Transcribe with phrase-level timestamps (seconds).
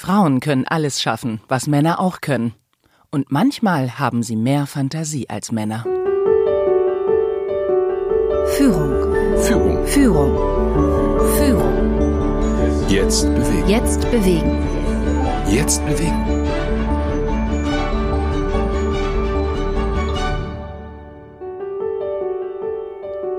[0.00, 2.54] Frauen können alles schaffen, was Männer auch können.
[3.10, 5.84] Und manchmal haben sie mehr Fantasie als Männer.
[8.56, 9.14] Führung.
[9.36, 9.86] Führung.
[9.86, 10.38] Führung.
[11.36, 12.88] Führung.
[12.88, 13.68] Jetzt bewegen.
[13.68, 14.58] Jetzt bewegen.
[15.50, 16.46] Jetzt bewegen.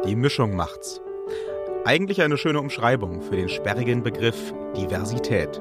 [0.05, 1.01] Die Mischung macht's.
[1.85, 5.59] Eigentlich eine schöne Umschreibung für den sperrigen Begriff Diversität.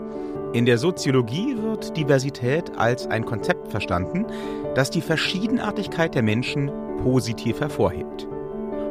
[0.53, 4.27] In der Soziologie wird Diversität als ein Konzept verstanden,
[4.75, 6.73] das die Verschiedenartigkeit der Menschen
[7.05, 8.27] positiv hervorhebt.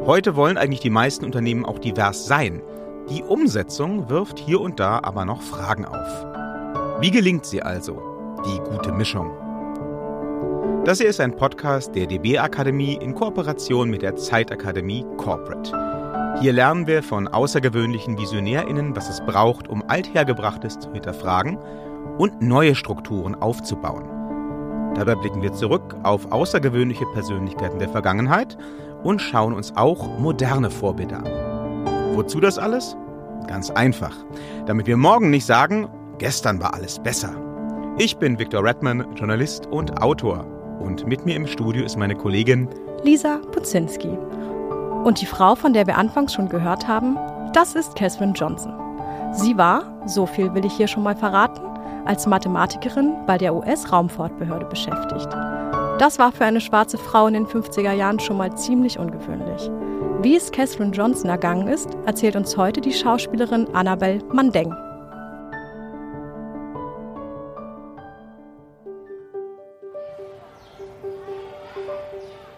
[0.05, 2.61] Heute wollen eigentlich die meisten Unternehmen auch divers sein.
[3.09, 7.01] Die Umsetzung wirft hier und da aber noch Fragen auf.
[7.01, 8.01] Wie gelingt sie also,
[8.45, 9.29] die gute Mischung?
[10.85, 15.88] Das hier ist ein Podcast der DB Akademie in Kooperation mit der Zeitakademie Corporate.
[16.41, 21.57] Hier lernen wir von außergewöhnlichen VisionärInnen, was es braucht, um Althergebrachtes zu hinterfragen
[22.17, 24.05] und neue Strukturen aufzubauen.
[24.95, 28.57] Dabei blicken wir zurück auf außergewöhnliche Persönlichkeiten der Vergangenheit
[29.03, 32.15] und schauen uns auch moderne Vorbilder an.
[32.15, 32.95] Wozu das alles?
[33.47, 34.15] Ganz einfach.
[34.65, 37.33] Damit wir morgen nicht sagen, gestern war alles besser.
[37.97, 40.45] Ich bin Viktor Redman, Journalist und Autor.
[40.79, 42.69] Und mit mir im Studio ist meine Kollegin
[43.03, 44.17] Lisa Puzinski.
[45.03, 47.17] Und die Frau, von der wir anfangs schon gehört haben,
[47.53, 48.73] das ist Catherine Johnson.
[49.31, 51.61] Sie war, so viel will ich hier schon mal verraten,
[52.05, 55.29] als Mathematikerin bei der US-Raumfahrtbehörde beschäftigt.
[55.99, 59.69] Das war für eine schwarze Frau in den 50er Jahren schon mal ziemlich ungewöhnlich.
[60.21, 64.73] Wie es Catherine Johnson ergangen ist, erzählt uns heute die Schauspielerin Annabelle Mandeng.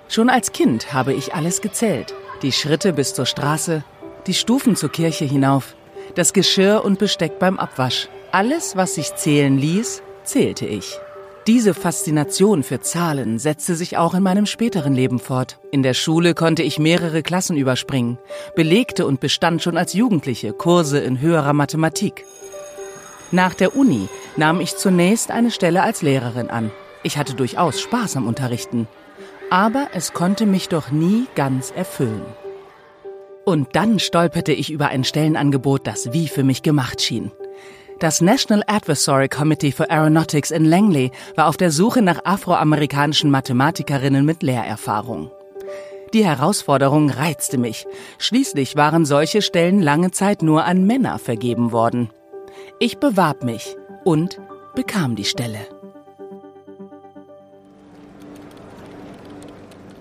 [0.07, 2.13] Schon als Kind habe ich alles gezählt.
[2.41, 3.83] Die Schritte bis zur Straße,
[4.25, 5.75] die Stufen zur Kirche hinauf,
[6.15, 8.09] das Geschirr und Besteck beim Abwasch.
[8.31, 10.97] Alles, was sich zählen ließ, zählte ich.
[11.45, 15.59] Diese Faszination für Zahlen setzte sich auch in meinem späteren Leben fort.
[15.71, 18.17] In der Schule konnte ich mehrere Klassen überspringen,
[18.55, 22.25] belegte und bestand schon als Jugendliche Kurse in höherer Mathematik.
[23.29, 26.71] Nach der Uni nahm ich zunächst eine Stelle als Lehrerin an.
[27.03, 28.87] Ich hatte durchaus Spaß am Unterrichten
[29.51, 32.23] aber es konnte mich doch nie ganz erfüllen.
[33.45, 37.31] Und dann stolperte ich über ein Stellenangebot, das wie für mich gemacht schien.
[37.99, 44.25] Das National Advisory Committee for Aeronautics in Langley war auf der Suche nach afroamerikanischen Mathematikerinnen
[44.25, 45.29] mit Lehrerfahrung.
[46.13, 47.85] Die Herausforderung reizte mich.
[48.17, 52.09] Schließlich waren solche Stellen lange Zeit nur an Männer vergeben worden.
[52.79, 54.41] Ich bewarb mich und
[54.75, 55.59] bekam die Stelle.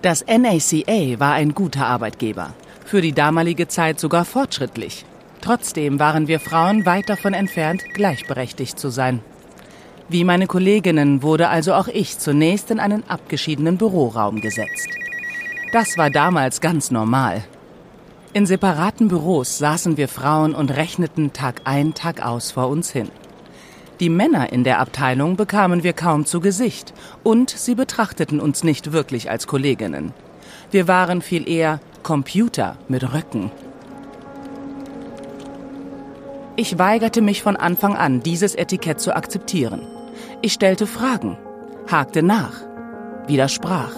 [0.01, 2.55] Das NACA war ein guter Arbeitgeber,
[2.91, 5.05] für die damalige Zeit sogar fortschrittlich.
[5.39, 9.21] Trotzdem waren wir Frauen weit davon entfernt, gleichberechtigt zu sein.
[10.09, 14.89] Wie meine Kolleginnen wurde also auch ich zunächst in einen abgeschiedenen Büroraum gesetzt.
[15.71, 17.45] Das war damals ganz normal.
[18.33, 23.07] In separaten Büros saßen wir Frauen und rechneten Tag ein, Tag aus vor uns hin.
[24.01, 28.91] Die Männer in der Abteilung bekamen wir kaum zu Gesicht und sie betrachteten uns nicht
[28.91, 30.13] wirklich als Kolleginnen.
[30.71, 33.51] Wir waren viel eher Computer mit Röcken.
[36.55, 39.81] Ich weigerte mich von Anfang an, dieses Etikett zu akzeptieren.
[40.41, 41.37] Ich stellte Fragen,
[41.89, 42.61] hakte nach,
[43.27, 43.95] widersprach.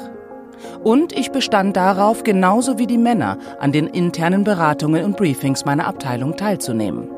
[0.84, 5.88] Und ich bestand darauf, genauso wie die Männer, an den internen Beratungen und Briefings meiner
[5.88, 7.09] Abteilung teilzunehmen.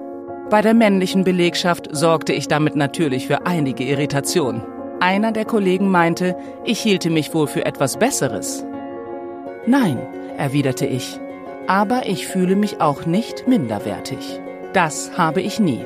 [0.50, 4.62] Bei der männlichen Belegschaft sorgte ich damit natürlich für einige Irritationen.
[5.00, 8.64] Einer der Kollegen meinte, ich hielte mich wohl für etwas Besseres.
[9.66, 10.00] Nein,
[10.38, 11.20] erwiderte ich,
[11.68, 14.40] aber ich fühle mich auch nicht minderwertig.
[14.74, 15.86] Das habe ich nie.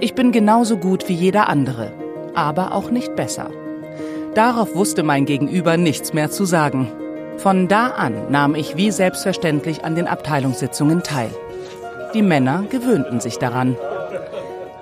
[0.00, 1.92] Ich bin genauso gut wie jeder andere,
[2.34, 3.50] aber auch nicht besser.
[4.34, 6.92] Darauf wusste mein Gegenüber nichts mehr zu sagen.
[7.38, 11.30] Von da an nahm ich wie selbstverständlich an den Abteilungssitzungen teil.
[12.14, 13.76] Die Männer gewöhnten sich daran.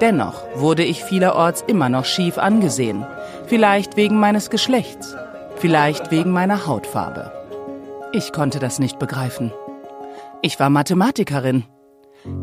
[0.00, 3.06] Dennoch wurde ich vielerorts immer noch schief angesehen.
[3.46, 5.14] Vielleicht wegen meines Geschlechts,
[5.56, 7.32] vielleicht wegen meiner Hautfarbe.
[8.12, 9.52] Ich konnte das nicht begreifen.
[10.40, 11.64] Ich war Mathematikerin.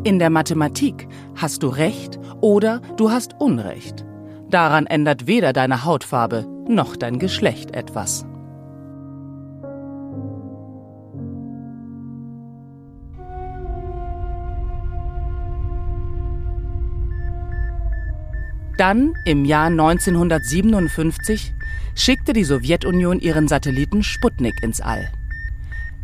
[0.03, 4.05] In der Mathematik hast du Recht oder du hast Unrecht.
[4.49, 8.25] Daran ändert weder deine Hautfarbe noch dein Geschlecht etwas.
[18.77, 21.53] Dann, im Jahr 1957,
[21.95, 25.09] schickte die Sowjetunion ihren Satelliten Sputnik ins All.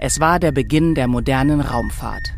[0.02, 2.34] Es war der Beginn der modernen Raumfahrt.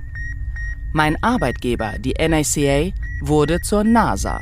[0.93, 2.91] Mein Arbeitgeber, die NACA,
[3.21, 4.41] wurde zur NASA.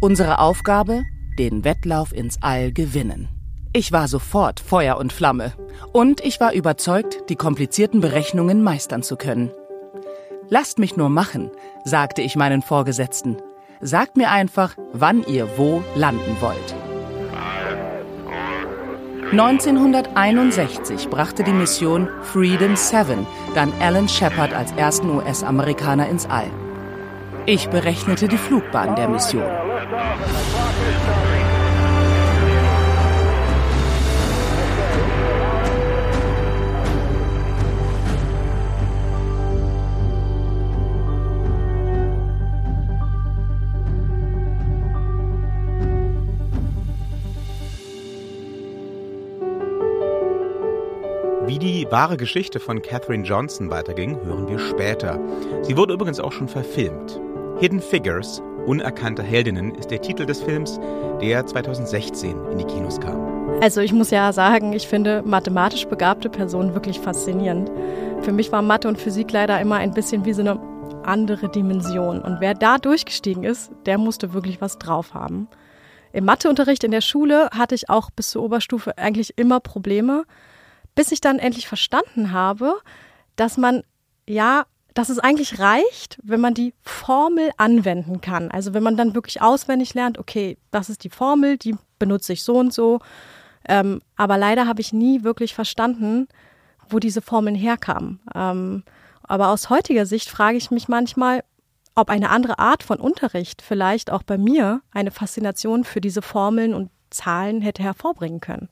[0.00, 1.04] Unsere Aufgabe?
[1.36, 3.28] Den Wettlauf ins All gewinnen.
[3.72, 5.54] Ich war sofort Feuer und Flamme.
[5.92, 9.50] Und ich war überzeugt, die komplizierten Berechnungen meistern zu können.
[10.48, 11.50] Lasst mich nur machen,
[11.84, 13.38] sagte ich meinen Vorgesetzten.
[13.80, 16.76] Sagt mir einfach, wann ihr wo landen wollt.
[19.32, 26.50] 1961 brachte die Mission Freedom 7 dann Alan Shepard als ersten US-Amerikaner ins All.
[27.46, 29.50] Ich berechnete die Flugbahn der Mission.
[51.92, 55.20] Wahre Geschichte von Katherine Johnson weiterging, hören wir später.
[55.60, 57.20] Sie wurde übrigens auch schon verfilmt.
[57.60, 60.80] Hidden Figures, Unerkannte Heldinnen, ist der Titel des Films,
[61.20, 63.60] der 2016 in die Kinos kam.
[63.60, 67.70] Also ich muss ja sagen, ich finde mathematisch begabte Personen wirklich faszinierend.
[68.22, 70.58] Für mich war Mathe und Physik leider immer ein bisschen wie so eine
[71.04, 72.22] andere Dimension.
[72.22, 75.46] Und wer da durchgestiegen ist, der musste wirklich was drauf haben.
[76.14, 80.24] Im Matheunterricht in der Schule hatte ich auch bis zur Oberstufe eigentlich immer Probleme
[80.94, 82.74] bis ich dann endlich verstanden habe,
[83.36, 83.82] dass man
[84.28, 88.50] ja, dass es eigentlich reicht, wenn man die Formel anwenden kann.
[88.50, 92.42] Also wenn man dann wirklich auswendig lernt, okay, das ist die Formel, die benutze ich
[92.42, 93.00] so und so.
[93.68, 96.28] Ähm, aber leider habe ich nie wirklich verstanden,
[96.88, 98.20] wo diese Formeln herkamen.
[98.34, 98.82] Ähm,
[99.22, 101.42] aber aus heutiger Sicht frage ich mich manchmal,
[101.94, 106.74] ob eine andere Art von Unterricht vielleicht auch bei mir eine Faszination für diese Formeln
[106.74, 108.68] und Zahlen hätte hervorbringen können.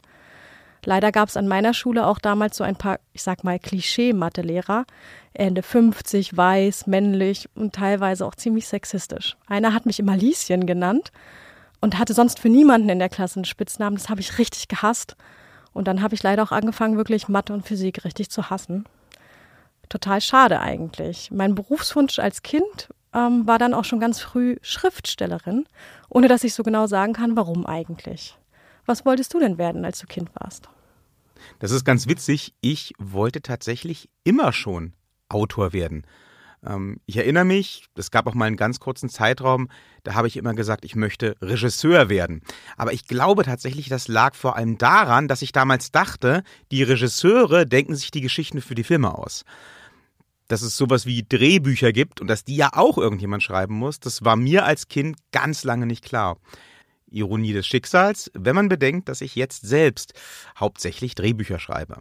[0.84, 4.84] Leider gab es an meiner Schule auch damals so ein paar, ich sag mal, Klischee-Mathelehrer.
[5.32, 9.36] Ende 50, weiß, männlich und teilweise auch ziemlich sexistisch.
[9.46, 11.12] Einer hat mich immer Lieschen genannt
[11.80, 13.96] und hatte sonst für niemanden in der Klasse einen Spitznamen.
[13.96, 15.16] Das habe ich richtig gehasst.
[15.72, 18.86] Und dann habe ich leider auch angefangen, wirklich Mathe und Physik richtig zu hassen.
[19.88, 21.30] Total schade eigentlich.
[21.30, 25.66] Mein Berufswunsch als Kind ähm, war dann auch schon ganz früh Schriftstellerin,
[26.08, 28.36] ohne dass ich so genau sagen kann, warum eigentlich.
[28.86, 30.68] Was wolltest du denn werden, als du Kind warst?
[31.58, 32.54] Das ist ganz witzig.
[32.60, 34.94] Ich wollte tatsächlich immer schon
[35.28, 36.04] Autor werden.
[36.64, 39.68] Ähm, ich erinnere mich, es gab auch mal einen ganz kurzen Zeitraum,
[40.02, 42.42] da habe ich immer gesagt, ich möchte Regisseur werden.
[42.76, 47.66] Aber ich glaube tatsächlich, das lag vor allem daran, dass ich damals dachte, die Regisseure
[47.66, 49.44] denken sich die Geschichten für die Filme aus.
[50.48, 54.24] Dass es sowas wie Drehbücher gibt und dass die ja auch irgendjemand schreiben muss, das
[54.24, 56.38] war mir als Kind ganz lange nicht klar.
[57.10, 60.14] Ironie des Schicksals, wenn man bedenkt, dass ich jetzt selbst
[60.58, 61.98] hauptsächlich Drehbücher schreibe.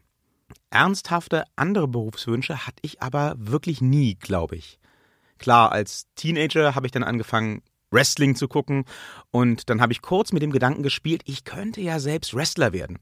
[0.69, 4.79] Ernsthafte andere Berufswünsche hatte ich aber wirklich nie, glaube ich.
[5.37, 7.61] Klar, als Teenager habe ich dann angefangen,
[7.91, 8.85] Wrestling zu gucken
[9.31, 12.99] und dann habe ich kurz mit dem Gedanken gespielt, ich könnte ja selbst Wrestler werden.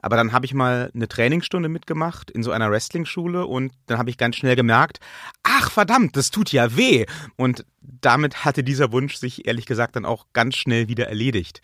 [0.00, 4.10] Aber dann habe ich mal eine Trainingsstunde mitgemacht in so einer Wrestling-Schule und dann habe
[4.10, 5.00] ich ganz schnell gemerkt,
[5.42, 7.06] ach verdammt, das tut ja weh.
[7.36, 11.60] Und damit hatte dieser Wunsch sich ehrlich gesagt dann auch ganz schnell wieder erledigt.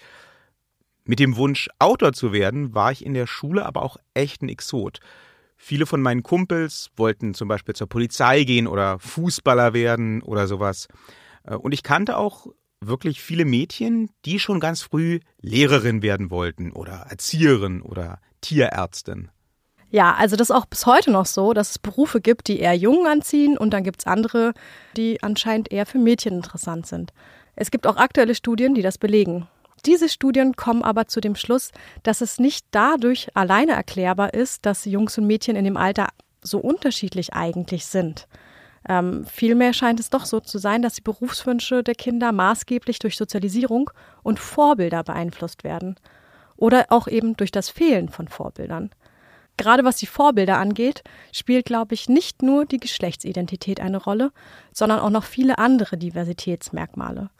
[1.05, 4.49] Mit dem Wunsch, Autor zu werden, war ich in der Schule aber auch echt ein
[4.49, 5.01] Exot.
[5.57, 10.89] Viele von meinen Kumpels wollten zum Beispiel zur Polizei gehen oder Fußballer werden oder sowas.
[11.45, 12.49] Äh, und ich kannte auch
[12.81, 19.31] wirklich viele Mädchen, die schon ganz früh Lehrerin werden wollten oder Erzieherin oder Tierärztin.
[19.91, 22.75] Ja, also das ist auch bis heute noch so, dass es Berufe gibt, die eher
[22.75, 24.53] Jungen anziehen und dann gibt es andere,
[24.97, 27.13] die anscheinend eher für Mädchen interessant sind.
[27.57, 29.47] Es gibt auch aktuelle Studien, die das belegen.
[29.87, 31.71] Diese Studien kommen aber zu dem Schluss,
[32.03, 36.09] dass es nicht dadurch alleine erklärbar ist, dass Jungs und Mädchen in dem Alter
[36.43, 38.27] so unterschiedlich eigentlich sind.
[38.89, 43.17] Ähm, vielmehr scheint es doch so zu sein, dass die Berufswünsche der Kinder maßgeblich durch
[43.17, 43.91] Sozialisierung
[44.23, 45.97] und Vorbilder beeinflusst werden.
[46.57, 48.91] Oder auch eben durch das Fehlen von Vorbildern.
[49.57, 54.33] Gerade was die Vorbilder angeht, spielt, glaube ich, nicht nur die Geschlechtsidentität eine Rolle,
[54.73, 57.31] sondern auch noch viele andere Diversitätsmerkmale.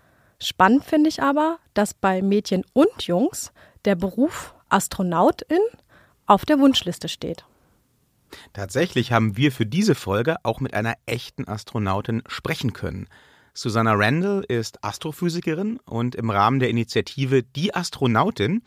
[0.41, 3.53] Spannend finde ich aber, dass bei Mädchen und Jungs
[3.85, 5.59] der Beruf Astronautin
[6.27, 7.45] auf der Wunschliste steht.
[8.53, 13.09] Tatsächlich haben wir für diese Folge auch mit einer echten Astronautin sprechen können.
[13.55, 18.63] Susanna Randall ist Astrophysikerin und im Rahmen der Initiative Die Astronautin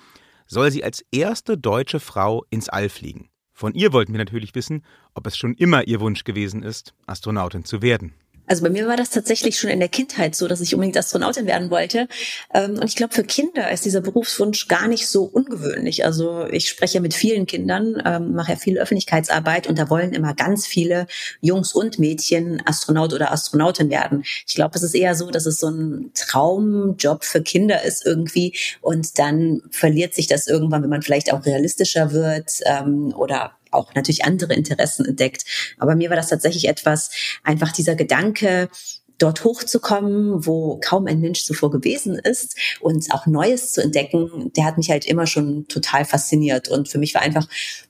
[0.47, 3.29] soll sie als erste deutsche Frau ins All fliegen.
[3.53, 7.65] Von ihr wollten wir natürlich wissen, ob es schon immer ihr Wunsch gewesen ist, Astronautin
[7.65, 8.13] zu werden.
[8.47, 11.45] Also bei mir war das tatsächlich schon in der Kindheit so, dass ich unbedingt Astronautin
[11.45, 12.07] werden wollte.
[12.53, 16.05] Ähm, und ich glaube, für Kinder ist dieser Berufswunsch gar nicht so ungewöhnlich.
[16.05, 20.33] Also ich spreche mit vielen Kindern, ähm, mache ja viel Öffentlichkeitsarbeit und da wollen immer
[20.33, 21.07] ganz viele
[21.41, 24.23] Jungs und Mädchen Astronaut oder Astronautin werden.
[24.47, 28.55] Ich glaube, es ist eher so, dass es so ein Traumjob für Kinder ist irgendwie
[28.81, 33.93] und dann verliert sich das irgendwann, wenn man vielleicht auch realistischer wird ähm, oder auch
[33.95, 35.45] natürlich andere Interessen entdeckt.
[35.77, 37.11] Aber mir war das tatsächlich etwas,
[37.43, 38.69] einfach dieser Gedanke,
[39.17, 44.65] dort hochzukommen, wo kaum ein Mensch zuvor gewesen ist und auch Neues zu entdecken, der
[44.65, 46.69] hat mich halt immer schon total fasziniert.
[46.69, 47.47] Und für mich war einfach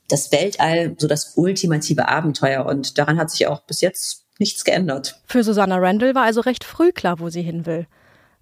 [0.08, 2.66] das Weltall so das ultimative Abenteuer.
[2.66, 5.20] Und daran hat sich auch bis jetzt nichts geändert.
[5.26, 7.88] Für Susanna Randall war also recht früh klar, wo sie hin will.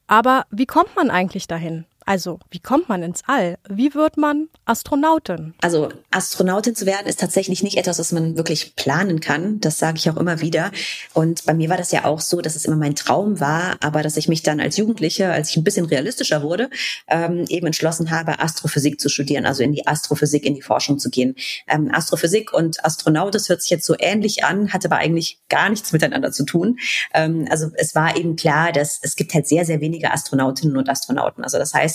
[0.08, 1.86] Aber wie kommt man eigentlich dahin?
[2.06, 3.58] Also, wie kommt man ins All?
[3.68, 5.56] Wie wird man Astronautin?
[5.62, 9.60] Also, Astronautin zu werden ist tatsächlich nicht etwas, was man wirklich planen kann.
[9.60, 10.72] Das sage ich auch immer wieder.
[11.14, 14.04] Und bei mir war das ja auch so, dass es immer mein Traum war, aber
[14.04, 16.70] dass ich mich dann als Jugendliche, als ich ein bisschen realistischer wurde,
[17.08, 21.10] ähm, eben entschlossen habe, Astrophysik zu studieren, also in die Astrophysik, in die Forschung zu
[21.10, 21.36] gehen.
[21.68, 25.70] Ähm, Astrophysik und Astronaut, das hört sich jetzt so ähnlich an, hat aber eigentlich gar
[25.70, 26.78] nichts miteinander zu tun.
[27.14, 30.88] Ähm, also es war eben klar, dass es gibt halt sehr, sehr wenige Astronautinnen und
[30.88, 31.44] Astronauten.
[31.44, 31.95] Also das heißt,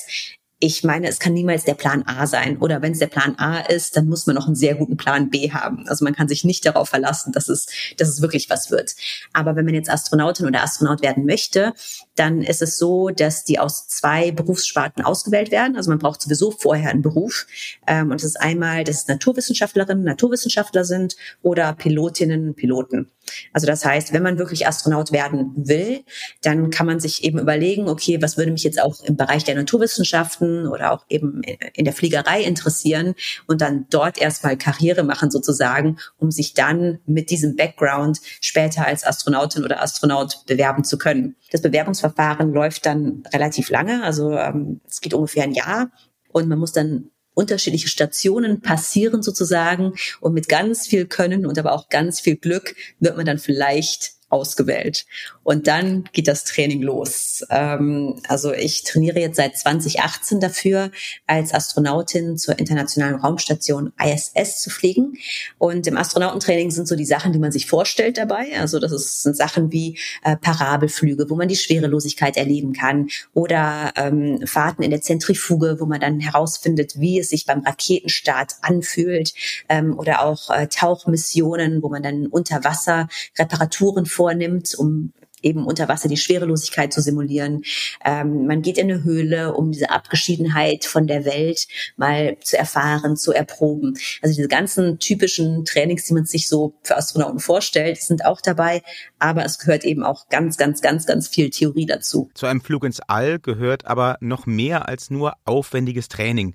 [0.63, 2.59] ich meine, es kann niemals der Plan A sein.
[2.59, 5.31] Oder wenn es der Plan A ist, dann muss man noch einen sehr guten Plan
[5.31, 5.89] B haben.
[5.89, 7.67] Also man kann sich nicht darauf verlassen, dass es,
[7.97, 8.95] dass es wirklich was wird.
[9.33, 11.73] Aber wenn man jetzt Astronautin oder Astronaut werden möchte,
[12.15, 15.77] dann ist es so, dass die aus zwei Berufssparten ausgewählt werden.
[15.77, 17.47] Also man braucht sowieso vorher einen Beruf.
[17.87, 23.11] Ähm, und es ist einmal, dass Naturwissenschaftlerinnen Naturwissenschaftler sind oder Pilotinnen Piloten.
[23.53, 26.05] Also das heißt, wenn man wirklich Astronaut werden will,
[26.43, 29.55] dann kann man sich eben überlegen, okay, was würde mich jetzt auch im Bereich der
[29.55, 31.43] Naturwissenschaften oder auch eben
[31.75, 33.15] in der Fliegerei interessieren
[33.47, 39.07] und dann dort erstmal Karriere machen sozusagen, um sich dann mit diesem Background später als
[39.07, 41.37] Astronautin oder Astronaut bewerben zu können.
[41.51, 45.91] Das Bewerbungsverfahren läuft dann relativ lange, also ähm, es geht ungefähr ein Jahr
[46.33, 47.11] und man muss dann
[47.41, 49.95] unterschiedliche Stationen passieren sozusagen.
[50.21, 54.20] Und mit ganz viel Können und aber auch ganz viel Glück wird man dann vielleicht
[54.31, 55.07] ausgewählt.
[55.43, 57.45] Und dann geht das Training los.
[57.51, 60.91] Ähm, also ich trainiere jetzt seit 2018 dafür,
[61.27, 65.15] als Astronautin zur internationalen Raumstation ISS zu fliegen.
[65.59, 68.59] Und im Astronautentraining sind so die Sachen, die man sich vorstellt dabei.
[68.59, 73.93] Also das ist, sind Sachen wie äh, Parabelflüge, wo man die Schwerelosigkeit erleben kann oder
[73.97, 79.35] ähm, Fahrten in der Zentrifuge, wo man dann herausfindet, wie es sich beim Raketenstart anfühlt
[79.69, 83.09] ähm, oder auch äh, Tauchmissionen, wo man dann unter Wasser
[83.39, 87.63] Reparaturen vornimmt, um eben unter Wasser die Schwerelosigkeit zu simulieren.
[88.05, 93.17] Ähm, man geht in eine Höhle, um diese Abgeschiedenheit von der Welt mal zu erfahren,
[93.17, 93.97] zu erproben.
[94.21, 98.83] Also diese ganzen typischen Trainings, die man sich so für Astronauten vorstellt, sind auch dabei.
[99.19, 102.29] Aber es gehört eben auch ganz, ganz, ganz, ganz viel Theorie dazu.
[102.35, 106.53] Zu einem Flug ins All gehört aber noch mehr als nur aufwendiges Training.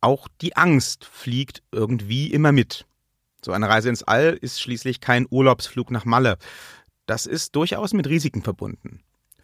[0.00, 2.86] Auch die Angst fliegt irgendwie immer mit.
[3.44, 6.38] So eine Reise ins All ist schließlich kein Urlaubsflug nach Malle.
[7.06, 9.02] Das ist durchaus mit Risiken verbunden.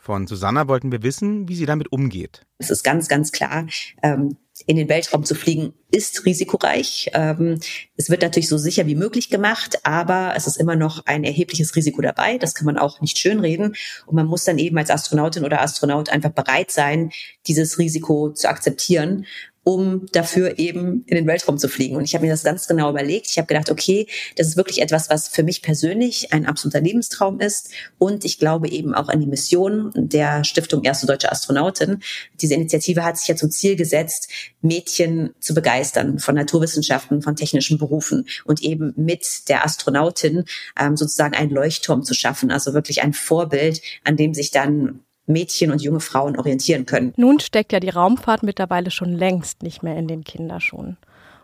[0.09, 2.47] Von Susanna wollten wir wissen, wie sie damit umgeht.
[2.59, 3.67] Es ist ganz, ganz klar,
[4.03, 7.11] ähm, in den Weltraum zu fliegen ist risikoreich.
[7.13, 7.61] Ähm,
[7.97, 11.77] es wird natürlich so sicher wie möglich gemacht, aber es ist immer noch ein erhebliches
[11.77, 12.39] Risiko dabei.
[12.39, 13.75] Das kann man auch nicht schönreden.
[14.07, 17.11] Und man muss dann eben als Astronautin oder Astronaut einfach bereit sein,
[17.47, 19.27] dieses Risiko zu akzeptieren
[19.69, 21.97] um dafür eben in den Weltraum zu fliegen.
[21.97, 23.27] Und ich habe mir das ganz genau überlegt.
[23.31, 24.07] Ich habe gedacht, okay,
[24.37, 27.69] das ist wirklich etwas, was für mich persönlich ein absoluter Lebenstraum ist.
[27.99, 31.99] Und ich glaube eben auch an die Mission der Stiftung Erste Deutsche Astronautin.
[32.41, 34.31] Diese Initiative hat sich ja zum Ziel gesetzt,
[34.63, 40.45] Mädchen zu begeistern von Naturwissenschaften, von technischen Berufen und eben mit der Astronautin
[40.81, 42.51] ähm, sozusagen einen Leuchtturm zu schaffen.
[42.51, 47.13] Also wirklich ein Vorbild, an dem sich dann Mädchen und junge Frauen orientieren können.
[47.17, 50.97] Nun steckt ja die Raumfahrt mittlerweile schon längst nicht mehr in den Kinderschuhen.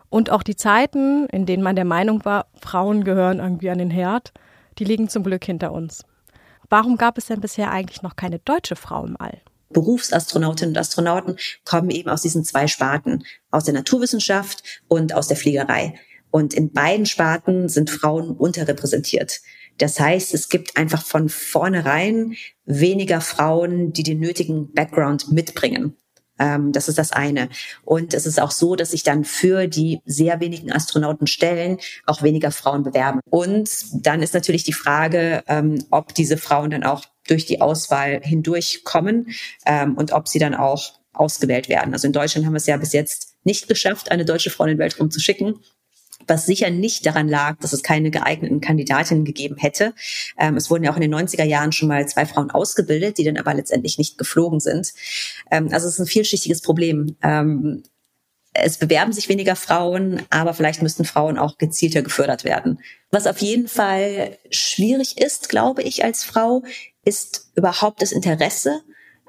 [0.09, 3.89] Und auch die Zeiten, in denen man der Meinung war, Frauen gehören irgendwie an den
[3.89, 4.31] Herd,
[4.77, 6.03] die liegen zum Glück hinter uns.
[6.69, 9.41] Warum gab es denn bisher eigentlich noch keine deutsche Frau im All?
[9.69, 15.37] Berufsastronautinnen und Astronauten kommen eben aus diesen zwei Sparten, aus der Naturwissenschaft und aus der
[15.37, 15.95] Fliegerei.
[16.31, 19.41] Und in beiden Sparten sind Frauen unterrepräsentiert.
[19.77, 25.95] Das heißt, es gibt einfach von vornherein weniger Frauen, die den nötigen Background mitbringen.
[26.37, 27.49] Ähm, das ist das eine.
[27.83, 32.51] Und es ist auch so, dass sich dann für die sehr wenigen Astronautenstellen auch weniger
[32.51, 33.21] Frauen bewerben.
[33.29, 33.69] Und
[34.05, 39.29] dann ist natürlich die Frage, ähm, ob diese Frauen dann auch durch die Auswahl hindurchkommen
[39.65, 41.93] ähm, und ob sie dann auch ausgewählt werden.
[41.93, 44.71] Also in Deutschland haben wir es ja bis jetzt nicht geschafft, eine deutsche Frau in
[44.71, 45.59] den Weltraum zu schicken.
[46.27, 49.93] Was sicher nicht daran lag, dass es keine geeigneten Kandidatinnen gegeben hätte.
[50.37, 53.23] Ähm, es wurden ja auch in den 90er Jahren schon mal zwei Frauen ausgebildet, die
[53.23, 54.93] dann aber letztendlich nicht geflogen sind.
[55.51, 57.15] Ähm, also es ist ein vielschichtiges Problem.
[57.21, 57.83] Ähm,
[58.53, 62.79] es bewerben sich weniger Frauen, aber vielleicht müssten Frauen auch gezielter gefördert werden.
[63.11, 66.63] Was auf jeden Fall schwierig ist, glaube ich, als Frau,
[67.03, 68.81] ist überhaupt das Interesse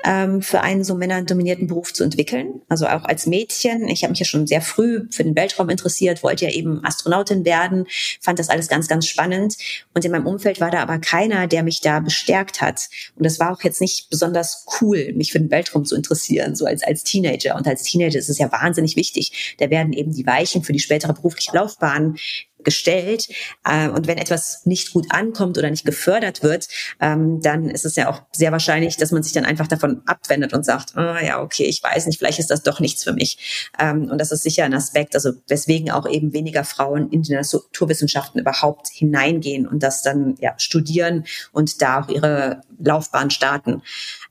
[0.04, 2.60] ähm, für einen so männerdominierten Beruf zu entwickeln.
[2.68, 3.88] Also auch als Mädchen.
[3.88, 7.44] Ich habe mich ja schon sehr früh für den Weltraum interessiert, wollte ja eben Astronautin
[7.44, 7.86] werden,
[8.20, 9.56] fand das alles ganz, ganz spannend.
[9.94, 12.88] Und in meinem Umfeld war da aber keiner, der mich da bestärkt hat.
[13.16, 16.66] Und das war auch jetzt nicht besonders cool, mich für den Weltraum zu interessieren, so
[16.66, 17.56] als, als Teenager.
[17.56, 19.56] Und als Teenager ist es ja wahnsinnig wichtig.
[19.58, 22.16] Da werden eben die Weichen für die spätere berufliche Laufbahn
[22.66, 23.28] gestellt.
[23.64, 26.68] Äh, und wenn etwas nicht gut ankommt oder nicht gefördert wird,
[27.00, 30.52] ähm, dann ist es ja auch sehr wahrscheinlich, dass man sich dann einfach davon abwendet
[30.52, 33.70] und sagt, oh, ja, okay, ich weiß nicht, vielleicht ist das doch nichts für mich.
[33.78, 37.32] Ähm, und das ist sicher ein Aspekt, also weswegen auch eben weniger Frauen in die
[37.32, 43.82] Naturwissenschaften überhaupt hineingehen und das dann ja studieren und da auch ihre Laufbahn starten.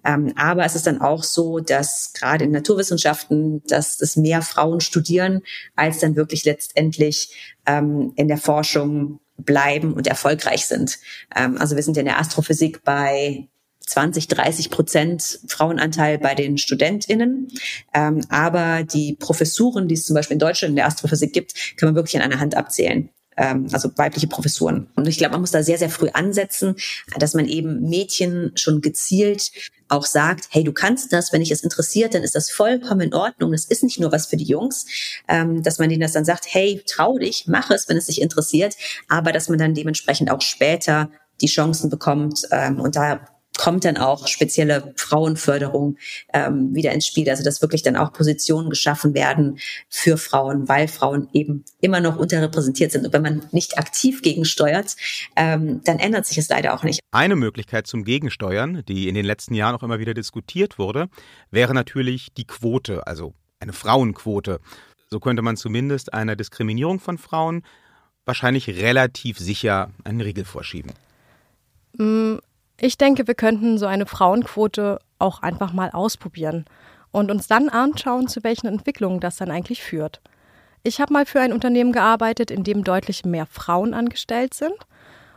[0.05, 4.79] Ähm, aber es ist dann auch so, dass gerade in Naturwissenschaften, dass es mehr Frauen
[4.79, 5.41] studieren,
[5.75, 11.00] als dann wirklich letztendlich ähm, in der Forschung bleiben und erfolgreich sind.
[11.35, 13.47] Ähm, also wir sind in der Astrophysik bei
[13.88, 17.50] 20, 30 Prozent Frauenanteil bei den StudentInnen.
[17.93, 21.89] Ähm, aber die Professuren, die es zum Beispiel in Deutschland in der Astrophysik gibt, kann
[21.89, 24.87] man wirklich an einer Hand abzählen ähm, also weibliche Professuren.
[24.95, 26.75] Und ich glaube, man muss da sehr, sehr früh ansetzen,
[27.17, 29.51] dass man eben Mädchen schon gezielt
[29.87, 33.13] auch sagt, hey, du kannst das, wenn dich es interessiert, dann ist das vollkommen in
[33.13, 33.51] Ordnung.
[33.51, 34.85] Das ist nicht nur was für die Jungs,
[35.27, 38.21] ähm, dass man denen das dann sagt, hey, trau dich, mach es, wenn es dich
[38.21, 38.75] interessiert,
[39.09, 41.09] aber dass man dann dementsprechend auch später
[41.41, 42.41] die Chancen bekommt.
[42.51, 43.27] Ähm, und da
[43.57, 45.97] kommt dann auch spezielle Frauenförderung
[46.33, 47.29] ähm, wieder ins Spiel.
[47.29, 49.59] Also dass wirklich dann auch Positionen geschaffen werden
[49.89, 53.05] für Frauen, weil Frauen eben immer noch unterrepräsentiert sind.
[53.05, 54.95] Und wenn man nicht aktiv gegensteuert,
[55.35, 57.00] ähm, dann ändert sich es leider auch nicht.
[57.12, 61.07] Eine Möglichkeit zum Gegensteuern, die in den letzten Jahren auch immer wieder diskutiert wurde,
[61.51, 64.59] wäre natürlich die Quote, also eine Frauenquote.
[65.09, 67.63] So könnte man zumindest einer Diskriminierung von Frauen
[68.25, 70.91] wahrscheinlich relativ sicher einen Riegel vorschieben.
[72.79, 76.65] Ich denke, wir könnten so eine Frauenquote auch einfach mal ausprobieren
[77.12, 80.20] und uns dann anschauen, zu welchen Entwicklungen das dann eigentlich führt.
[80.84, 84.75] Ich habe mal für ein Unternehmen gearbeitet, in dem deutlich mehr Frauen angestellt sind.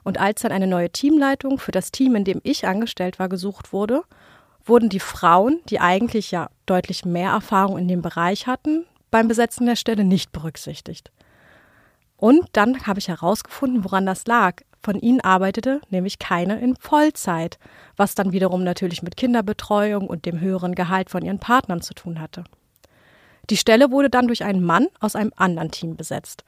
[0.03, 3.73] Und als dann eine neue Teamleitung für das Team, in dem ich angestellt war, gesucht
[3.73, 4.03] wurde,
[4.65, 9.67] wurden die Frauen, die eigentlich ja deutlich mehr Erfahrung in dem Bereich hatten, beim Besetzen
[9.67, 11.11] der Stelle nicht berücksichtigt.
[12.19, 14.57] Und dann habe ich herausgefunden, woran das lag.
[14.83, 17.59] Von ihnen arbeitete nämlich keine in Vollzeit,
[17.97, 22.21] was dann wiederum natürlich mit Kinderbetreuung und dem höheren Gehalt von ihren Partnern zu tun
[22.21, 22.45] hatte.
[23.51, 26.45] Die Stelle wurde dann durch einen Mann aus einem anderen Team besetzt.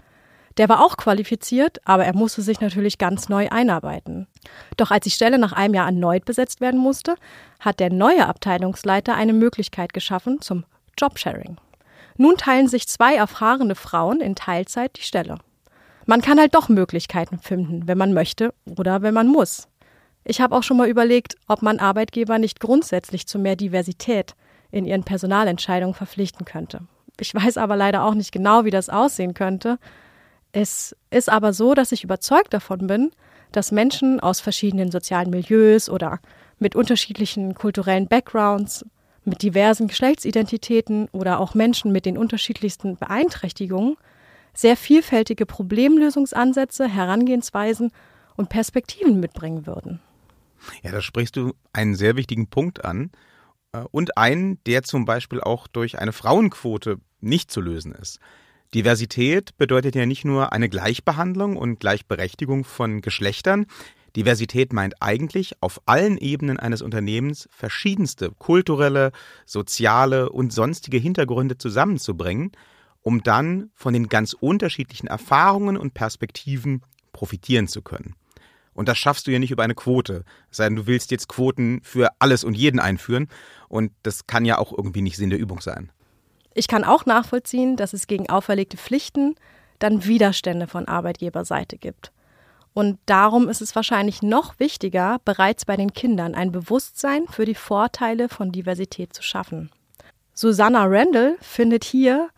[0.59, 4.27] Der war auch qualifiziert, aber er musste sich natürlich ganz neu einarbeiten.
[4.77, 7.15] Doch als die Stelle nach einem Jahr erneut besetzt werden musste,
[7.61, 10.65] hat der neue Abteilungsleiter eine Möglichkeit geschaffen zum
[10.99, 11.57] Jobsharing.
[12.17, 15.39] Nun teilen sich zwei erfahrene Frauen in Teilzeit die Stelle.
[16.11, 19.69] Man kann halt doch Möglichkeiten finden, wenn man möchte oder wenn man muss.
[20.25, 24.35] Ich habe auch schon mal überlegt, ob man Arbeitgeber nicht grundsätzlich zu mehr Diversität
[24.73, 26.81] in ihren Personalentscheidungen verpflichten könnte.
[27.21, 29.79] Ich weiß aber leider auch nicht genau, wie das aussehen könnte.
[30.51, 33.13] Es ist aber so, dass ich überzeugt davon bin,
[33.53, 36.19] dass Menschen aus verschiedenen sozialen Milieus oder
[36.59, 38.85] mit unterschiedlichen kulturellen Backgrounds,
[39.25, 43.97] mit diversen Geschlechtsidentitäten oder auch Menschen mit den unterschiedlichsten Beeinträchtigungen
[44.55, 47.93] sehr vielfältige Problemlösungsansätze, Herangehensweisen
[48.37, 50.01] und Perspektiven mitbringen würden.
[50.83, 53.11] Ja, da sprichst du einen sehr wichtigen Punkt an
[53.73, 58.19] äh, und einen, der zum Beispiel auch durch eine Frauenquote nicht zu lösen ist.
[58.75, 63.67] Diversität bedeutet ja nicht nur eine Gleichbehandlung und Gleichberechtigung von Geschlechtern.
[64.15, 69.13] Diversität meint eigentlich, auf allen Ebenen eines Unternehmens verschiedenste kulturelle,
[69.45, 72.53] soziale und sonstige Hintergründe zusammenzubringen
[73.03, 76.83] um dann von den ganz unterschiedlichen Erfahrungen und Perspektiven
[77.13, 78.15] profitieren zu können.
[78.73, 80.25] Und das schaffst du ja nicht über eine Quote.
[80.51, 83.29] Es sei denn, du willst jetzt Quoten für alles und jeden einführen.
[83.69, 85.93] Und das kann ja auch irgendwie nicht Sinn der Übung sein.
[86.55, 89.35] Ich kann auch nachvollziehen, dass es gegen auferlegte Pflichten
[89.79, 92.13] dann Widerstände von Arbeitgeberseite gibt.
[92.73, 97.55] Und darum ist es wahrscheinlich noch wichtiger, bereits bei den Kindern ein Bewusstsein für die
[97.55, 99.71] Vorteile von Diversität zu schaffen.
[100.35, 102.31] Susanna Randall findet hier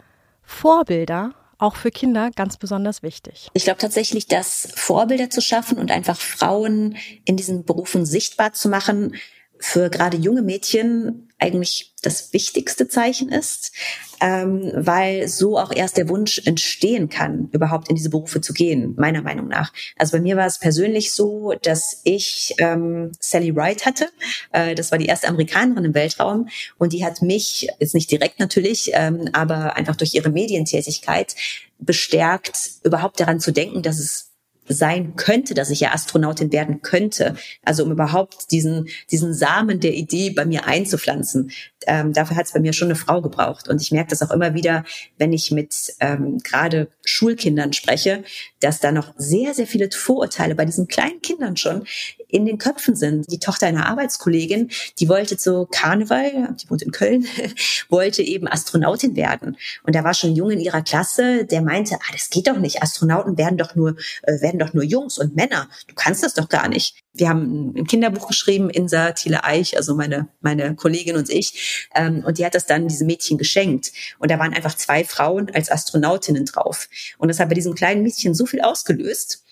[0.53, 3.49] Vorbilder auch für Kinder ganz besonders wichtig.
[3.55, 8.69] Ich glaube tatsächlich, dass Vorbilder zu schaffen und einfach Frauen in diesen Berufen sichtbar zu
[8.69, 9.15] machen,
[9.63, 13.73] für gerade junge Mädchen eigentlich das wichtigste Zeichen ist,
[14.21, 18.95] ähm, weil so auch erst der Wunsch entstehen kann, überhaupt in diese Berufe zu gehen,
[18.97, 19.73] meiner Meinung nach.
[19.97, 24.09] Also bei mir war es persönlich so, dass ich ähm, Sally Wright hatte.
[24.51, 26.49] Äh, das war die erste Amerikanerin im Weltraum
[26.79, 31.37] und die hat mich, jetzt nicht direkt natürlich, ähm, aber einfach durch ihre Medientätigkeit
[31.79, 34.32] bestärkt, überhaupt daran zu denken, dass es
[34.73, 37.37] sein könnte, dass ich ja Astronautin werden könnte.
[37.65, 41.51] Also um überhaupt diesen, diesen Samen der Idee bei mir einzupflanzen.
[41.87, 43.69] Ähm, dafür hat es bei mir schon eine Frau gebraucht.
[43.69, 44.85] Und ich merke das auch immer wieder,
[45.19, 48.25] wenn ich mit ähm, gerade Schulkindern spreche,
[48.61, 51.85] dass da noch sehr, sehr viele Vorurteile bei diesen kleinen Kindern schon
[52.29, 53.31] in den Köpfen sind.
[53.31, 57.27] Die Tochter einer Arbeitskollegin, die wollte zu Karneval, die wohnt in Köln,
[57.89, 59.57] wollte eben Astronautin werden.
[59.83, 62.59] Und da war schon ein Junge in ihrer Klasse, der meinte, ah, das geht doch
[62.59, 62.83] nicht.
[62.83, 65.69] Astronauten werden doch nur, äh, werden doch nur Jungs und Männer.
[65.89, 67.02] Du kannst das doch gar nicht.
[67.15, 71.89] Wir haben ein Kinderbuch geschrieben, Insa Thiele Eich, also meine, meine Kollegin und ich.
[71.95, 73.93] Ähm, und die hat das dann diesem Mädchen geschenkt.
[74.19, 76.89] Und da waren einfach zwei Frauen als Astronautinnen drauf.
[77.19, 79.45] Und das hat bei diesem kleinen Mädchen so viel ausgelöst,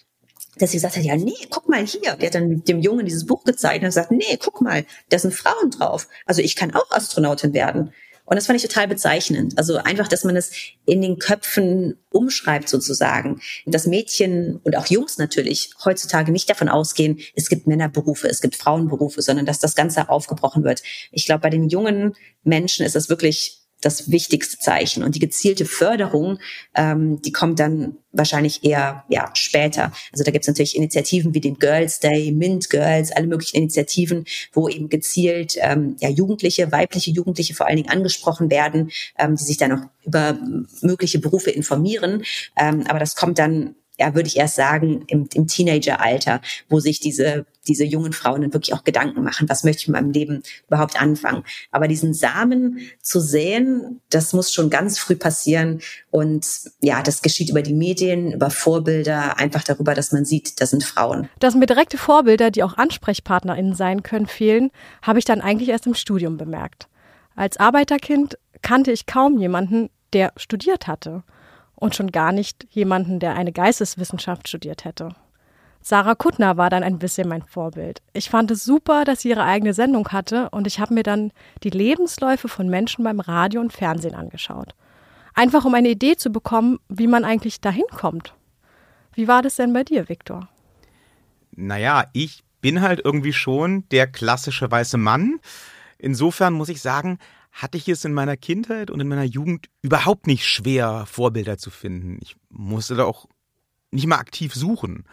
[0.57, 2.17] dass sie gesagt hat, ja, nee, guck mal hier.
[2.17, 5.19] Die hat dann dem Jungen dieses Buch gezeigt und hat gesagt, nee, guck mal, da
[5.19, 6.09] sind Frauen drauf.
[6.27, 7.93] Also ich kann auch Astronautin werden.
[8.31, 9.59] Und das fand ich total bezeichnend.
[9.59, 10.53] Also einfach, dass man es
[10.87, 13.41] in den Köpfen umschreibt sozusagen.
[13.67, 18.55] Dass Mädchen und auch Jungs natürlich heutzutage nicht davon ausgehen, es gibt Männerberufe, es gibt
[18.55, 20.81] Frauenberufe, sondern dass das Ganze aufgebrochen wird.
[21.11, 22.15] Ich glaube, bei den jungen
[22.45, 25.03] Menschen ist es wirklich das wichtigste Zeichen.
[25.03, 26.39] Und die gezielte Förderung,
[26.75, 29.93] ähm, die kommt dann wahrscheinlich eher ja, später.
[30.13, 34.25] Also da gibt es natürlich Initiativen wie den Girls Day, Mint Girls, alle möglichen Initiativen,
[34.53, 39.45] wo eben gezielt ähm, ja, Jugendliche, weibliche Jugendliche vor allen Dingen angesprochen werden, ähm, die
[39.45, 40.39] sich dann auch über
[40.81, 42.25] mögliche Berufe informieren.
[42.57, 47.01] Ähm, aber das kommt dann ja, würde ich erst sagen, im, im Teenageralter, wo sich
[47.01, 50.43] diese, diese jungen Frauen dann wirklich auch Gedanken machen, was möchte ich in meinem Leben
[50.69, 51.45] überhaupt anfangen.
[51.71, 55.83] Aber diesen Samen zu säen, das muss schon ganz früh passieren.
[56.11, 56.47] Und
[56.81, 60.83] ja, das geschieht über die Medien, über Vorbilder, einfach darüber, dass man sieht, das sind
[60.83, 61.29] Frauen.
[61.39, 64.71] Dass mir direkte Vorbilder, die auch AnsprechpartnerInnen sein können, fehlen,
[65.03, 66.89] habe ich dann eigentlich erst im Studium bemerkt.
[67.37, 71.23] Als Arbeiterkind kannte ich kaum jemanden, der studiert hatte
[71.81, 75.09] und schon gar nicht jemanden, der eine Geisteswissenschaft studiert hätte.
[75.83, 78.03] Sarah Kuttner war dann ein bisschen mein Vorbild.
[78.13, 81.33] Ich fand es super, dass sie ihre eigene Sendung hatte und ich habe mir dann
[81.63, 84.75] die Lebensläufe von Menschen beim Radio und Fernsehen angeschaut.
[85.35, 88.35] Einfach um eine Idee zu bekommen, wie man eigentlich dahin kommt.
[89.15, 90.49] Wie war das denn bei dir, Viktor?
[91.53, 95.41] Naja, ich bin halt irgendwie schon der klassische weiße Mann.
[95.99, 97.19] Insofern muss ich sagen,
[97.53, 101.71] hatte ich es in meiner Kindheit und in meiner Jugend überhaupt nicht schwer, Vorbilder zu
[101.71, 102.19] finden.
[102.21, 103.27] Ich musste da auch
[103.91, 105.05] nicht mal aktiv suchen.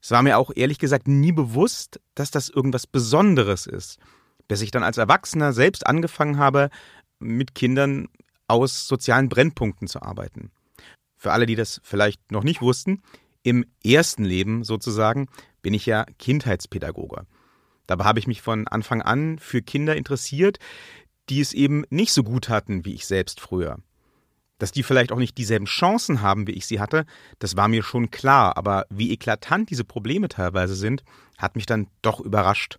[0.00, 3.98] Es war mir auch ehrlich gesagt nie bewusst, dass das irgendwas Besonderes ist,
[4.46, 6.70] bis ich dann als Erwachsener selbst angefangen habe,
[7.18, 8.08] mit Kindern
[8.46, 10.52] aus sozialen Brennpunkten zu arbeiten.
[11.16, 13.02] Für alle, die das vielleicht noch nicht wussten,
[13.42, 15.28] im ersten Leben sozusagen
[15.62, 17.26] bin ich ja Kindheitspädagoge.
[17.86, 20.58] Dabei habe ich mich von Anfang an für Kinder interessiert,
[21.28, 23.78] die es eben nicht so gut hatten wie ich selbst früher.
[24.58, 27.04] Dass die vielleicht auch nicht dieselben Chancen haben, wie ich sie hatte,
[27.38, 31.04] das war mir schon klar, aber wie eklatant diese Probleme teilweise sind,
[31.36, 32.78] hat mich dann doch überrascht.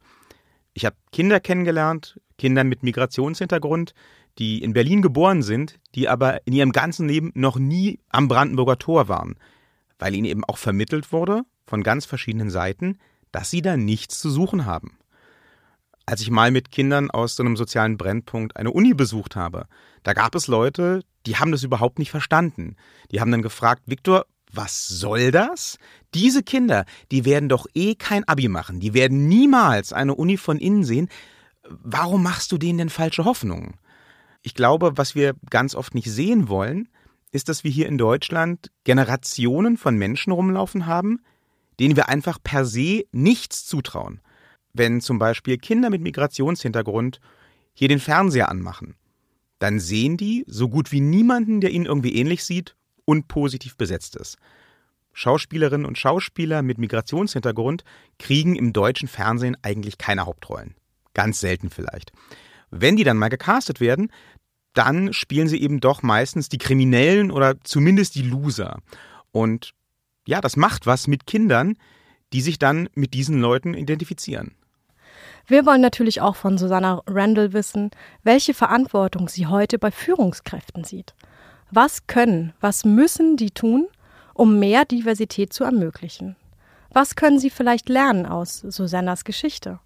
[0.74, 3.94] Ich habe Kinder kennengelernt, Kinder mit Migrationshintergrund,
[4.38, 8.78] die in Berlin geboren sind, die aber in ihrem ganzen Leben noch nie am Brandenburger
[8.78, 9.36] Tor waren,
[10.00, 13.00] weil ihnen eben auch vermittelt wurde, von ganz verschiedenen Seiten,
[13.32, 14.97] dass sie da nichts zu suchen haben.
[16.10, 19.68] Als ich mal mit Kindern aus so einem sozialen Brennpunkt eine Uni besucht habe,
[20.04, 22.78] da gab es Leute, die haben das überhaupt nicht verstanden.
[23.12, 25.78] Die haben dann gefragt, Viktor, was soll das?
[26.14, 30.60] Diese Kinder, die werden doch eh kein Abi machen, die werden niemals eine Uni von
[30.60, 31.10] innen sehen.
[31.68, 33.76] Warum machst du denen denn falsche Hoffnungen?
[34.44, 36.88] Ich glaube, was wir ganz oft nicht sehen wollen,
[37.34, 41.20] ist, dass wir hier in Deutschland Generationen von Menschen rumlaufen haben,
[41.82, 44.22] denen wir einfach per se nichts zutrauen
[44.74, 47.20] wenn zum Beispiel Kinder mit Migrationshintergrund
[47.74, 48.96] hier den Fernseher anmachen,
[49.60, 52.76] dann sehen die so gut wie niemanden, der ihnen irgendwie ähnlich sieht
[53.06, 54.38] und positiv besetzt ist.
[55.14, 57.84] Schauspielerinnen und Schauspieler mit Migrationshintergrund
[58.20, 60.76] kriegen im deutschen Fernsehen eigentlich keine Hauptrollen.
[61.16, 62.12] Ganz selten vielleicht.
[62.70, 64.12] Wenn die dann mal gecastet werden,
[64.74, 68.80] dann spielen sie eben doch meistens die Kriminellen oder zumindest die Loser.
[69.32, 69.72] Und
[70.28, 71.78] ja, das macht was mit Kindern,
[72.34, 74.54] die sich dann mit diesen Leuten identifizieren.
[75.48, 77.92] Wir wollen natürlich auch von Susanna Randall wissen,
[78.24, 81.16] welche Verantwortung sie heute bei Führungskräften sieht.
[81.72, 83.88] Was können, was müssen die tun,
[84.34, 86.36] um mehr Diversität zu ermöglichen?
[86.92, 89.80] Was können sie vielleicht lernen aus Susannas Geschichte?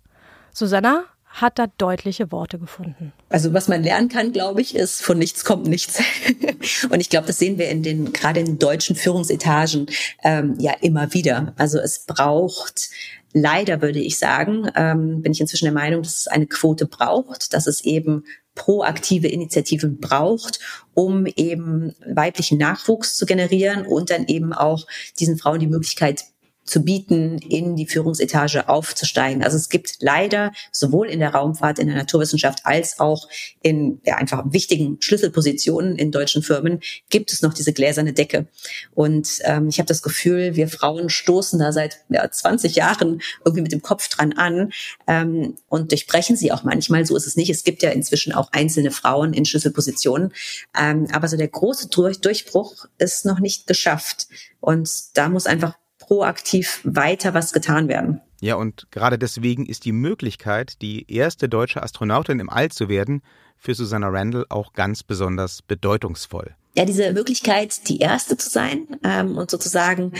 [0.54, 3.14] Susanna hat da deutliche Worte gefunden.
[3.30, 6.00] Also was man lernen kann, glaube ich, ist, von nichts kommt nichts.
[6.90, 9.88] Und ich glaube, das sehen wir in den, gerade in deutschen Führungsetagen
[10.24, 11.54] ähm, ja immer wieder.
[11.58, 12.90] Also es braucht
[13.34, 17.54] leider würde ich sagen, ähm, bin ich inzwischen der Meinung, dass es eine Quote braucht,
[17.54, 20.60] dass es eben proaktive Initiativen braucht,
[20.94, 24.86] um eben weiblichen Nachwuchs zu generieren und dann eben auch
[25.20, 26.26] diesen Frauen die Möglichkeit
[26.72, 29.44] zu bieten, in die Führungsetage aufzusteigen.
[29.44, 33.28] Also es gibt leider sowohl in der Raumfahrt, in der Naturwissenschaft als auch
[33.62, 36.80] in ja, einfach wichtigen Schlüsselpositionen in deutschen Firmen
[37.10, 38.48] gibt es noch diese gläserne Decke.
[38.96, 43.64] Und ähm, ich habe das Gefühl, wir Frauen stoßen da seit ja, 20 Jahren irgendwie
[43.64, 44.72] mit dem Kopf dran an
[45.08, 47.06] ähm, und durchbrechen sie auch manchmal.
[47.06, 47.50] So ist es nicht.
[47.50, 50.32] Es gibt ja inzwischen auch einzelne Frauen in Schlüsselpositionen.
[50.80, 54.28] Ähm, aber so der große Durchbruch ist noch nicht geschafft.
[54.62, 55.74] Und da muss einfach
[56.12, 58.20] proaktiv weiter was getan werden.
[58.42, 63.22] Ja, und gerade deswegen ist die Möglichkeit, die erste deutsche Astronautin im All zu werden,
[63.56, 66.54] für Susanna Randall auch ganz besonders bedeutungsvoll.
[66.76, 70.12] Ja, diese Möglichkeit, die erste zu sein ähm, und sozusagen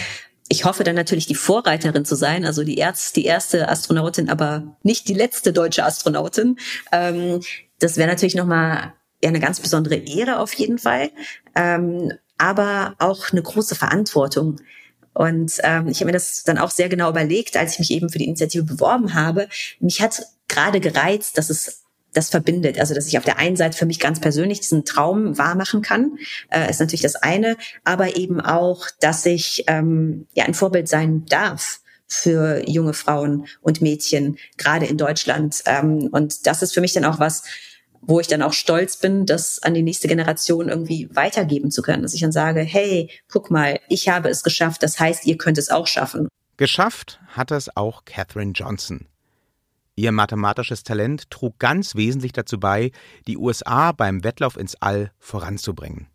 [0.48, 4.78] ich hoffe dann natürlich die Vorreiterin zu sein, also die, Erz, die erste Astronautin, aber
[4.84, 6.58] nicht die letzte deutsche Astronautin.
[6.94, 7.42] Ähm,
[7.80, 11.12] das wäre natürlich nochmal ja, eine ganz besondere Ehre auf jeden Fall,
[11.56, 14.58] ähm, aber auch eine große Verantwortung.
[15.14, 18.10] Und ähm, ich habe mir das dann auch sehr genau überlegt, als ich mich eben
[18.10, 19.48] für die Initiative beworben habe.
[19.80, 22.80] Mich hat gerade gereizt, dass es das verbindet.
[22.80, 26.18] Also, dass ich auf der einen Seite für mich ganz persönlich diesen Traum wahrmachen kann,
[26.50, 31.26] äh, ist natürlich das eine, aber eben auch, dass ich ähm, ja ein Vorbild sein
[31.26, 35.64] darf für junge Frauen und Mädchen, gerade in Deutschland.
[35.66, 37.44] Ähm, und das ist für mich dann auch was,
[38.02, 42.04] wo ich dann auch stolz bin, das an die nächste Generation irgendwie weitergeben zu können.
[42.04, 45.58] Dass ich dann sage, hey, guck mal, ich habe es geschafft, das heißt, ihr könnt
[45.58, 46.28] es auch schaffen.
[46.58, 49.08] Geschafft hat es auch Katherine Johnson.
[49.96, 52.92] Ihr mathematisches Talent trug ganz wesentlich dazu bei,
[53.28, 56.08] die USA beim Wettlauf ins All voranzubringen.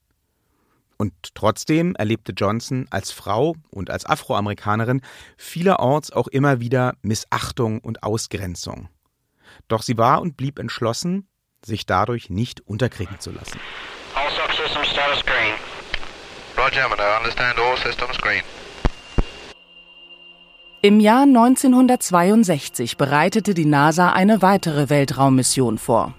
[0.97, 5.03] Und trotzdem erlebte Johnson als Frau und als Afroamerikanerin
[5.37, 8.89] vielerorts auch immer wieder Missachtung und Ausgrenzung.
[9.69, 11.29] Doch sie war und blieb entschlossen,
[11.67, 13.59] sich dadurch nicht unterkriegen zu lassen.
[14.15, 15.55] All subsystems status green.
[16.57, 18.43] Roger, I understand all systems green.
[20.83, 26.15] Im Jahr 1962 bereitete die NASA eine weitere Weltraummission vor.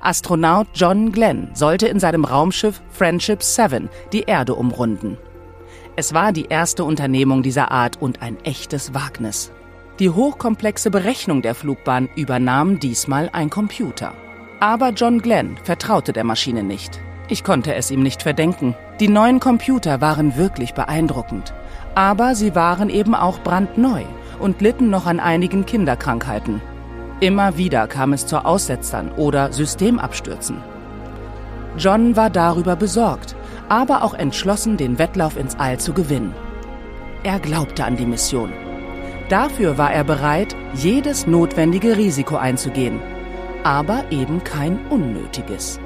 [0.00, 5.16] Astronaut John Glenn sollte in seinem Raumschiff Friendship 7 die Erde umrunden.
[5.96, 9.52] Es war die erste Unternehmung dieser Art und ein echtes Wagnis.
[9.98, 14.14] Die hochkomplexe Berechnung der Flugbahn übernahm diesmal ein Computer.
[14.60, 17.00] Aber John Glenn vertraute der Maschine nicht.
[17.28, 18.74] Ich konnte es ihm nicht verdenken.
[19.00, 21.54] Die neuen Computer waren wirklich beeindruckend.
[21.94, 24.02] Aber sie waren eben auch brandneu
[24.38, 26.60] und litten noch an einigen Kinderkrankheiten.
[27.20, 30.58] Immer wieder kam es zu Aussetzern oder Systemabstürzen.
[31.78, 33.34] John war darüber besorgt,
[33.70, 36.34] aber auch entschlossen, den Wettlauf ins All zu gewinnen.
[37.22, 38.52] Er glaubte an die Mission.
[39.30, 43.00] Dafür war er bereit, jedes notwendige Risiko einzugehen
[43.64, 45.80] aber eben kein unnötiges.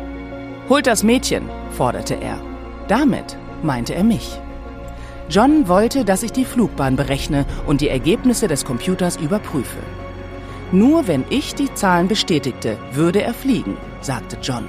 [0.68, 2.38] Holt das Mädchen, forderte er.
[2.88, 4.40] Damit meinte er mich.
[5.28, 9.78] John wollte, dass ich die Flugbahn berechne und die Ergebnisse des Computers überprüfe.
[10.72, 14.66] Nur wenn ich die Zahlen bestätigte, würde er fliegen, sagte John.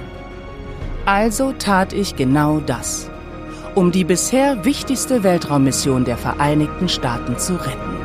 [1.04, 3.10] Also tat ich genau das,
[3.74, 7.95] um die bisher wichtigste Weltraummission der Vereinigten Staaten zu retten.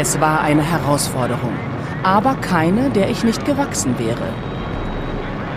[0.00, 1.52] Es war eine Herausforderung,
[2.04, 4.28] aber keine, der ich nicht gewachsen wäre.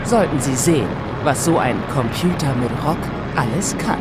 [0.04, 0.88] Sollten Sie sehen,
[1.24, 2.98] was so ein Computer mit Rock
[3.36, 4.00] alles kann.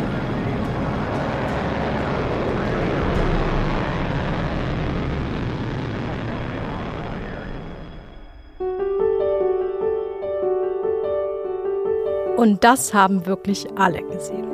[12.39, 14.47] Und das haben wirklich alle gesehen.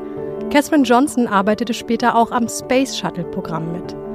[0.50, 4.05] Catherine Johnson arbeitete später auch am Space Shuttle Programm mit.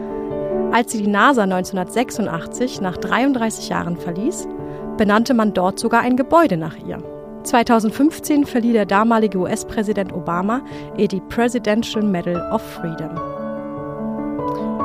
[0.72, 4.48] Als sie die NASA 1986 nach 33 Jahren verließ,
[4.96, 7.00] benannte man dort sogar ein Gebäude nach ihr.
[7.44, 10.62] 2015 verlieh der damalige US-Präsident Obama
[10.96, 13.10] ihr die Presidential Medal of Freedom.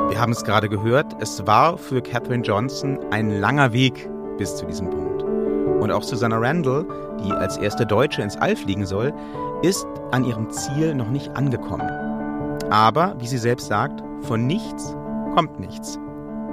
[0.09, 4.65] Wir haben es gerade gehört, es war für Katherine Johnson ein langer Weg bis zu
[4.65, 5.23] diesem Punkt.
[5.81, 6.85] Und auch Susanna Randall,
[7.23, 9.13] die als erste Deutsche ins All fliegen soll,
[9.61, 11.89] ist an ihrem Ziel noch nicht angekommen.
[12.69, 14.96] Aber, wie sie selbst sagt, von nichts
[15.37, 15.99] kommt nichts.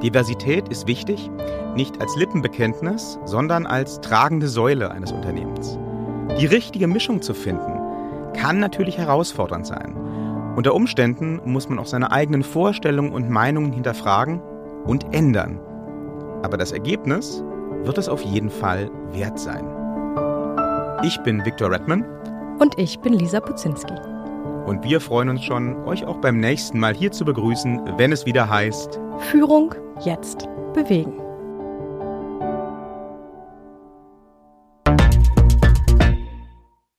[0.02, 1.30] Diversität ist wichtig,
[1.74, 5.78] nicht als Lippenbekenntnis, sondern als tragende Säule eines Unternehmens.
[6.38, 7.80] Die richtige Mischung zu finden,
[8.34, 9.96] kann natürlich herausfordernd sein.
[10.56, 14.42] Unter Umständen muss man auch seine eigenen Vorstellungen und Meinungen hinterfragen
[14.84, 15.58] und ändern,
[16.42, 17.42] Aber das Ergebnis
[17.84, 19.64] wird es auf jeden Fall wert sein.
[21.02, 22.04] Ich bin Viktor Redman.
[22.58, 23.94] Und ich bin Lisa Puzinski.
[24.66, 28.24] Und wir freuen uns schon, euch auch beim nächsten Mal hier zu begrüßen, wenn es
[28.26, 31.23] wieder heißt Führung jetzt bewegen.